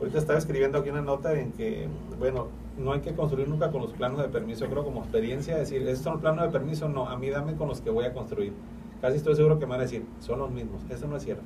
Ahorita 0.00 0.18
estaba 0.18 0.38
escribiendo 0.38 0.78
aquí 0.78 0.90
una 0.90 1.02
nota 1.02 1.32
en 1.38 1.52
que, 1.52 1.86
bueno, 2.18 2.48
no 2.78 2.92
hay 2.92 3.00
que 3.00 3.14
construir 3.14 3.48
nunca 3.48 3.70
con 3.70 3.82
los 3.82 3.92
planos 3.92 4.20
de 4.20 4.28
permiso, 4.28 4.66
creo 4.66 4.84
como 4.84 5.00
experiencia, 5.00 5.56
decir, 5.56 5.82
¿estos 5.82 6.04
son 6.04 6.20
planos 6.20 6.44
de 6.44 6.50
permiso? 6.50 6.88
No, 6.88 7.08
a 7.08 7.16
mí 7.16 7.30
dame 7.30 7.54
con 7.54 7.68
los 7.68 7.80
que 7.80 7.90
voy 7.90 8.04
a 8.04 8.12
construir. 8.12 8.52
Casi 9.00 9.16
estoy 9.16 9.36
seguro 9.36 9.58
que 9.58 9.66
me 9.66 9.72
van 9.72 9.80
a 9.80 9.84
decir, 9.84 10.04
son 10.20 10.38
los 10.38 10.50
mismos. 10.50 10.82
Eso 10.90 11.06
no 11.06 11.16
es 11.16 11.22
cierto. 11.22 11.44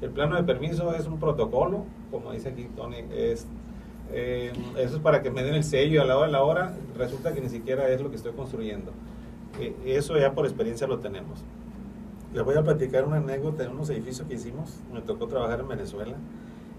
El 0.00 0.10
plano 0.10 0.36
de 0.36 0.42
permiso 0.42 0.92
es 0.94 1.06
un 1.06 1.18
protocolo, 1.18 1.84
como 2.10 2.32
dice 2.32 2.50
aquí 2.50 2.68
Tony, 2.76 2.96
es, 3.12 3.46
eh, 4.12 4.52
eso 4.76 4.96
es 4.96 5.02
para 5.02 5.22
que 5.22 5.30
me 5.30 5.42
den 5.42 5.54
el 5.54 5.64
sello 5.64 6.02
a 6.02 6.04
la 6.04 6.16
hora 6.16 6.26
de 6.26 6.32
la 6.32 6.42
hora, 6.42 6.74
resulta 6.96 7.32
que 7.32 7.40
ni 7.40 7.48
siquiera 7.48 7.88
es 7.88 8.00
lo 8.00 8.10
que 8.10 8.16
estoy 8.16 8.32
construyendo. 8.32 8.92
Eh, 9.60 9.74
eso 9.86 10.18
ya 10.18 10.32
por 10.32 10.44
experiencia 10.44 10.86
lo 10.86 10.98
tenemos. 10.98 11.44
Les 12.34 12.44
voy 12.44 12.56
a 12.56 12.62
platicar 12.62 13.04
una 13.04 13.18
anécdota 13.18 13.62
de 13.62 13.68
unos 13.68 13.90
edificios 13.90 14.26
que 14.26 14.34
hicimos, 14.34 14.80
me 14.92 15.02
tocó 15.02 15.28
trabajar 15.28 15.60
en 15.60 15.68
Venezuela 15.68 16.16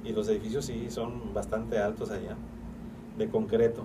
y 0.03 0.11
los 0.11 0.27
edificios 0.27 0.65
sí 0.65 0.87
son 0.89 1.33
bastante 1.33 1.77
altos 1.77 2.11
allá, 2.11 2.35
de 3.17 3.27
concreto. 3.29 3.83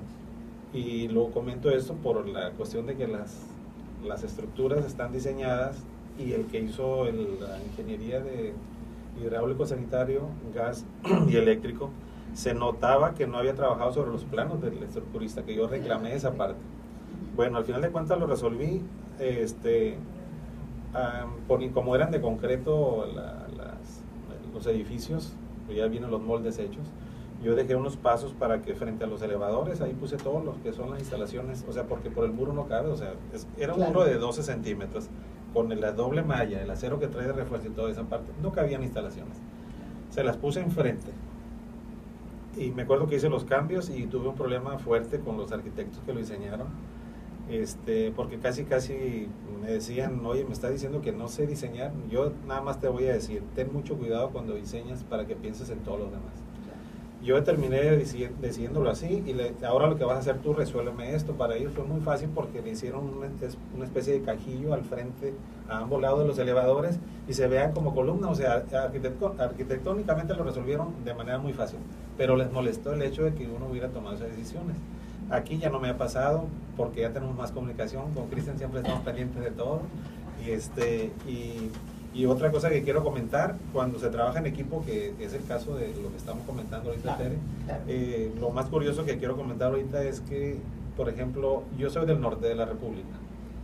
Y 0.72 1.08
lo 1.08 1.30
comento 1.30 1.70
esto 1.70 1.94
por 1.94 2.28
la 2.28 2.50
cuestión 2.50 2.86
de 2.86 2.96
que 2.96 3.08
las, 3.08 3.46
las 4.04 4.22
estructuras 4.22 4.84
están 4.84 5.12
diseñadas 5.12 5.76
y 6.18 6.32
el 6.32 6.46
que 6.46 6.60
hizo 6.60 7.04
la 7.04 7.58
ingeniería 7.64 8.20
de 8.20 8.52
hidráulico 9.20 9.66
sanitario, 9.66 10.22
gas 10.54 10.84
y 11.28 11.36
eléctrico, 11.36 11.90
se 12.34 12.54
notaba 12.54 13.14
que 13.14 13.26
no 13.26 13.38
había 13.38 13.54
trabajado 13.54 13.92
sobre 13.92 14.10
los 14.10 14.24
planos 14.24 14.60
del 14.60 14.82
estructurista, 14.82 15.42
que 15.42 15.54
yo 15.54 15.66
reclamé 15.66 16.14
esa 16.14 16.32
parte. 16.34 16.60
Bueno, 17.34 17.58
al 17.58 17.64
final 17.64 17.82
de 17.82 17.90
cuentas 17.90 18.18
lo 18.18 18.26
resolví, 18.26 18.82
este, 19.18 19.96
por, 21.46 21.68
como 21.70 21.94
eran 21.94 22.10
de 22.10 22.20
concreto 22.20 23.06
los 24.52 24.66
edificios, 24.66 25.32
ya 25.74 25.86
vienen 25.86 26.10
los 26.10 26.22
moldes 26.22 26.58
hechos, 26.58 26.84
yo 27.42 27.54
dejé 27.54 27.76
unos 27.76 27.96
pasos 27.96 28.32
para 28.32 28.62
que 28.62 28.74
frente 28.74 29.04
a 29.04 29.06
los 29.06 29.22
elevadores, 29.22 29.80
ahí 29.80 29.92
puse 29.92 30.16
todos 30.16 30.44
los 30.44 30.56
que 30.58 30.72
son 30.72 30.90
las 30.90 30.98
instalaciones, 30.98 31.64
o 31.68 31.72
sea, 31.72 31.84
porque 31.84 32.10
por 32.10 32.24
el 32.24 32.32
muro 32.32 32.52
no 32.52 32.66
cabe, 32.66 32.88
o 32.88 32.96
sea, 32.96 33.14
era 33.56 33.74
un 33.74 33.86
muro 33.86 34.04
de 34.04 34.14
12 34.14 34.42
centímetros 34.42 35.08
con 35.54 35.68
la 35.80 35.92
doble 35.92 36.22
malla, 36.22 36.60
el 36.60 36.70
acero 36.70 36.98
que 36.98 37.06
trae 37.06 37.26
de 37.26 37.32
refuerzo 37.32 37.68
y 37.68 37.70
toda 37.70 37.90
esa 37.90 38.02
parte, 38.02 38.32
no 38.42 38.52
cabían 38.52 38.82
instalaciones. 38.82 39.36
Se 40.10 40.24
las 40.24 40.36
puse 40.36 40.60
enfrente. 40.60 41.12
Y 42.56 42.70
me 42.72 42.82
acuerdo 42.82 43.06
que 43.06 43.16
hice 43.16 43.28
los 43.28 43.44
cambios 43.44 43.88
y 43.88 44.06
tuve 44.06 44.28
un 44.28 44.34
problema 44.34 44.78
fuerte 44.78 45.20
con 45.20 45.36
los 45.36 45.52
arquitectos 45.52 46.00
que 46.04 46.12
lo 46.12 46.18
diseñaron. 46.18 46.66
Este, 47.48 48.10
porque 48.10 48.38
casi 48.38 48.64
casi 48.64 49.28
me 49.62 49.70
decían, 49.70 50.24
oye, 50.26 50.44
me 50.44 50.52
está 50.52 50.68
diciendo 50.68 51.00
que 51.00 51.12
no 51.12 51.28
sé 51.28 51.46
diseñar. 51.46 51.92
Yo 52.10 52.32
nada 52.46 52.62
más 52.62 52.80
te 52.80 52.88
voy 52.88 53.06
a 53.06 53.12
decir, 53.12 53.42
ten 53.54 53.72
mucho 53.72 53.96
cuidado 53.96 54.30
cuando 54.30 54.54
diseñas 54.54 55.04
para 55.04 55.26
que 55.26 55.36
pienses 55.36 55.70
en 55.70 55.78
todos 55.78 56.00
los 56.00 56.10
demás 56.10 56.32
yo 57.22 57.42
terminé 57.42 57.80
decidiéndolo 57.80 58.90
así 58.90 59.24
y 59.26 59.64
ahora 59.64 59.88
lo 59.88 59.96
que 59.96 60.04
vas 60.04 60.16
a 60.16 60.20
hacer 60.20 60.38
tú, 60.38 60.52
resuélveme 60.52 61.14
esto. 61.14 61.32
Para 61.32 61.56
ellos 61.56 61.72
fue 61.74 61.84
muy 61.84 62.00
fácil 62.00 62.28
porque 62.32 62.62
le 62.62 62.70
hicieron 62.70 63.10
una, 63.16 63.84
especie 63.84 64.14
de 64.14 64.22
cajillo 64.22 64.72
al 64.72 64.84
frente, 64.84 65.34
a 65.68 65.78
ambos 65.78 66.00
lados 66.00 66.20
de 66.20 66.26
los 66.26 66.38
elevadores 66.38 66.98
y 67.28 67.32
se 67.32 67.48
vean 67.48 67.72
como 67.72 67.92
columnas. 67.94 68.30
O 68.30 68.34
sea, 68.36 68.64
arquitectónicamente 69.38 70.34
lo 70.34 70.44
resolvieron 70.44 71.04
de 71.04 71.12
manera 71.12 71.38
muy 71.38 71.52
fácil, 71.52 71.80
pero 72.16 72.36
les 72.36 72.52
molestó 72.52 72.92
el 72.92 73.02
hecho 73.02 73.24
de 73.24 73.34
que 73.34 73.48
uno 73.48 73.66
hubiera 73.66 73.88
tomado 73.88 74.14
esas 74.14 74.28
decisiones. 74.28 74.76
Aquí 75.30 75.58
ya 75.58 75.70
no 75.70 75.80
me 75.80 75.88
ha 75.88 75.98
pasado 75.98 76.44
porque 76.76 77.00
ya 77.00 77.12
tenemos 77.12 77.36
más 77.36 77.50
comunicación, 77.50 78.14
con 78.14 78.28
Cristian 78.28 78.58
siempre 78.58 78.80
estamos 78.80 79.02
pendientes 79.02 79.42
de 79.42 79.50
todo. 79.50 79.80
Y, 80.46 80.52
este, 80.52 81.12
y 81.26 81.70
y 82.18 82.26
otra 82.26 82.50
cosa 82.50 82.68
que 82.68 82.82
quiero 82.82 83.04
comentar, 83.04 83.56
cuando 83.72 84.00
se 84.00 84.08
trabaja 84.08 84.40
en 84.40 84.46
equipo, 84.46 84.84
que 84.84 85.14
es 85.20 85.34
el 85.34 85.44
caso 85.44 85.76
de 85.76 85.94
lo 86.02 86.10
que 86.10 86.16
estamos 86.16 86.44
comentando 86.44 86.90
ahorita, 86.90 87.16
Tere, 87.16 87.36
eh, 87.86 88.34
lo 88.40 88.50
más 88.50 88.66
curioso 88.66 89.04
que 89.04 89.18
quiero 89.18 89.36
comentar 89.36 89.68
ahorita 89.68 90.02
es 90.02 90.20
que, 90.22 90.58
por 90.96 91.08
ejemplo, 91.08 91.62
yo 91.78 91.90
soy 91.90 92.06
del 92.06 92.20
norte 92.20 92.48
de 92.48 92.56
la 92.56 92.64
República, 92.64 93.14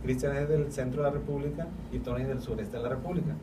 Cristian 0.03 0.37
es 0.37 0.47
del 0.47 0.71
centro 0.71 1.03
de 1.03 1.09
la 1.09 1.13
República 1.13 1.67
y 1.91 1.99
Tony 1.99 2.21
es 2.21 2.29
del 2.29 2.41
sureste 2.41 2.77
de 2.77 2.83
la 2.83 2.89
República. 2.89 3.33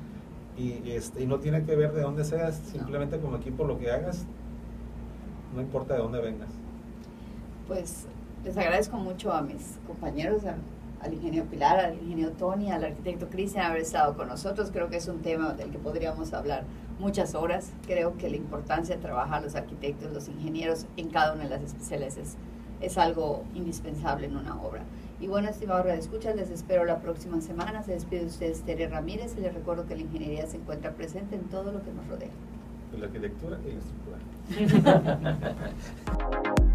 Y, 0.56 0.90
este, 0.90 1.22
y 1.22 1.26
no 1.26 1.40
tiene 1.40 1.62
que 1.64 1.76
ver 1.76 1.92
de 1.92 2.00
dónde 2.00 2.24
seas, 2.24 2.56
simplemente 2.56 3.18
como 3.18 3.36
equipo 3.36 3.64
lo 3.64 3.78
que 3.78 3.90
hagas, 3.90 4.24
no 5.54 5.60
importa 5.60 5.92
de 5.92 6.00
dónde 6.00 6.22
vengas. 6.22 6.48
Pues 7.68 8.06
les 8.44 8.56
agradezco 8.56 8.96
mucho 8.96 9.30
a 9.30 9.42
mis 9.42 9.78
compañeros, 9.86 10.46
a 10.46 10.56
al 11.02 11.12
ingeniero 11.14 11.46
Pilar, 11.46 11.80
al 11.80 11.94
ingeniero 11.94 12.30
Tony, 12.32 12.70
al 12.70 12.84
arquitecto 12.84 13.28
Cristian 13.28 13.66
haber 13.66 13.82
estado 13.82 14.16
con 14.16 14.28
nosotros. 14.28 14.70
Creo 14.72 14.88
que 14.88 14.96
es 14.96 15.08
un 15.08 15.20
tema 15.20 15.52
del 15.52 15.70
que 15.70 15.78
podríamos 15.78 16.32
hablar 16.32 16.64
muchas 16.98 17.34
horas. 17.34 17.72
Creo 17.86 18.16
que 18.16 18.30
la 18.30 18.36
importancia 18.36 18.96
de 18.96 19.02
trabajar 19.02 19.42
los 19.42 19.54
arquitectos, 19.54 20.12
los 20.12 20.28
ingenieros 20.28 20.86
en 20.96 21.10
cada 21.10 21.34
una 21.34 21.44
de 21.44 21.50
las 21.50 21.62
especialidades 21.62 22.36
es, 22.80 22.98
algo 22.98 23.44
indispensable 23.54 24.26
en 24.26 24.36
una 24.36 24.60
obra. 24.60 24.82
Y 25.20 25.28
bueno, 25.28 25.48
estimados 25.48 25.86
escuchas, 25.86 26.34
les 26.34 26.50
espero 26.50 26.84
la 26.84 26.98
próxima 26.98 27.40
semana. 27.40 27.82
Se 27.84 27.92
despide 27.92 28.24
usted 28.24 28.56
Tere 28.66 28.88
Ramírez 28.88 29.36
y 29.38 29.40
les 29.40 29.54
recuerdo 29.54 29.86
que 29.86 29.94
la 29.94 30.02
ingeniería 30.02 30.46
se 30.46 30.56
encuentra 30.56 30.90
presente 30.92 31.36
en 31.36 31.44
todo 31.44 31.70
lo 31.70 31.82
que 31.82 31.92
nos 31.92 32.06
rodea. 32.08 32.30
La 32.98 33.06
arquitectura 33.06 33.58
y 33.64 33.72
la 33.72 33.78
estructura. 33.78 34.18